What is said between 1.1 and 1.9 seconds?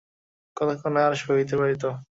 সহিতে পারিত?